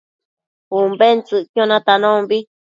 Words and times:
Umbentsëcquio 0.77 1.63
natanombi 1.71 2.37